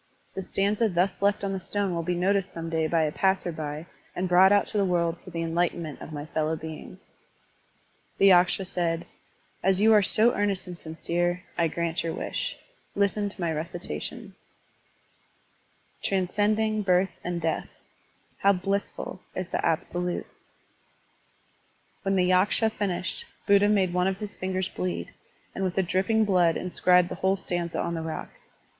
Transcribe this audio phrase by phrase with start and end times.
[0.33, 3.51] The stanza thus left on the stone will be noticed some day by a passer
[3.51, 3.85] by
[4.15, 7.07] and brought out to the world for the enlightenment of my fellow beings.
[8.17, 9.05] The Yaksha said:
[9.61, 12.57] As you are so earnest and sincere, I grant your wish.
[12.95, 14.33] Listen to my reci tation:
[16.01, 17.69] "Transcending birth and death,
[18.39, 20.31] How blissful is the Absolute Tl
[22.01, 25.11] When the Yaksha finished, Buddha made one of his fingers bleed,
[25.53, 28.29] and with the dripping blood inscribed the whole stanza on the rock.